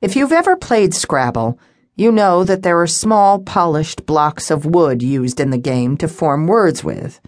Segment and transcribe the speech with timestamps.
[0.00, 1.58] If you've ever played Scrabble,
[1.96, 6.06] you know that there are small, polished blocks of wood used in the game to
[6.06, 7.20] form words with.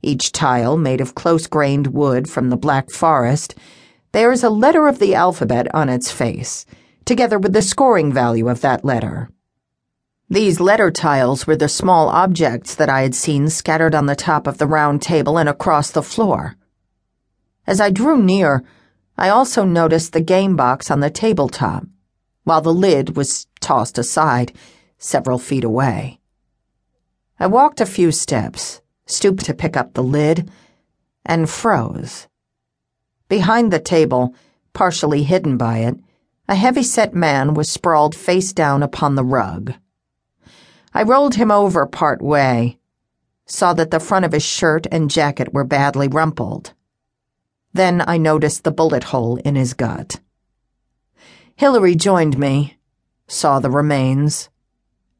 [0.00, 3.56] Each tile, made of close grained wood from the Black Forest,
[4.10, 6.64] bears a letter of the alphabet on its face,
[7.04, 9.28] together with the scoring value of that letter.
[10.30, 14.46] These letter tiles were the small objects that I had seen scattered on the top
[14.46, 16.56] of the round table and across the floor.
[17.66, 18.64] As I drew near,
[19.18, 21.84] I also noticed the game box on the tabletop
[22.48, 24.52] while the lid was tossed aside
[24.98, 26.18] several feet away.
[27.38, 30.50] I walked a few steps, stooped to pick up the lid,
[31.24, 32.26] and froze.
[33.28, 34.34] Behind the table,
[34.72, 35.96] partially hidden by it,
[36.48, 39.74] a heavy-set man was sprawled face down upon the rug.
[40.94, 42.78] I rolled him over part way,
[43.44, 46.72] saw that the front of his shirt and jacket were badly rumpled.
[47.74, 50.20] Then I noticed the bullet hole in his gut.
[51.58, 52.78] Hilary joined me,
[53.26, 54.48] saw the remains.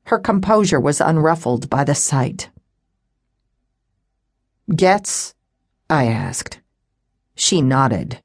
[0.04, 2.48] Her composure was unruffled by the sight.
[4.72, 5.34] Getz?
[5.90, 6.60] I asked.
[7.34, 8.22] She nodded.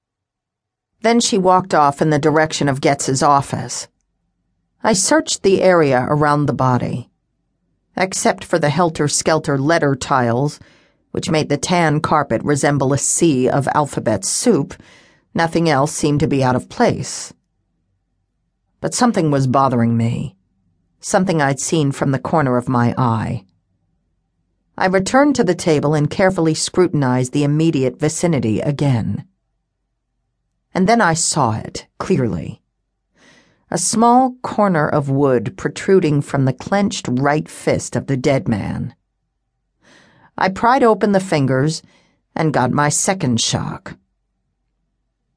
[1.01, 3.87] Then she walked off in the direction of Getz's office.
[4.83, 7.09] I searched the area around the body.
[7.97, 10.59] Except for the helter skelter letter tiles,
[11.09, 14.75] which made the tan carpet resemble a sea of alphabet soup,
[15.33, 17.33] nothing else seemed to be out of place
[18.83, 20.35] but something was bothering me.
[20.99, 23.45] Something I'd seen from the corner of my eye.
[24.77, 29.25] I returned to the table and carefully scrutinized the immediate vicinity again.
[30.73, 32.61] And then I saw it, clearly.
[33.71, 38.95] A small corner of wood protruding from the clenched right fist of the dead man.
[40.37, 41.83] I pried open the fingers
[42.35, 43.95] and got my second shock.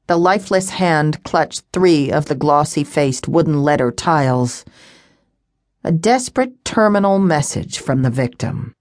[0.07, 4.63] The lifeless hand clutched three of the glossy faced wooden letter tiles.
[5.83, 8.73] A desperate terminal message from the victim.